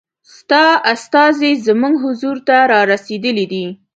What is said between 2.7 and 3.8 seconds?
را رسېدلی دی.